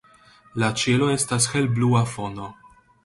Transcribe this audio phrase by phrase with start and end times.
[0.61, 2.49] La ĉielo estas helblua fono.